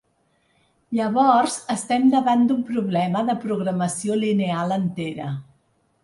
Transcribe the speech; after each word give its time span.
Llavors 0.99 1.57
estem 1.73 2.07
davant 2.13 2.47
d'un 2.51 2.63
problema 2.69 3.21
de 3.27 3.35
programació 3.43 4.17
lineal 4.23 4.73
entera. 4.79 5.29